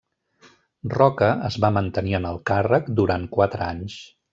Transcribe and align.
Roca 0.93 1.29
es 1.51 1.59
va 1.67 1.71
mantenir 1.77 2.19
en 2.23 2.27
el 2.33 2.43
càrrec 2.53 2.93
durant 3.03 3.33
quatre 3.39 3.67
anys. 3.73 4.05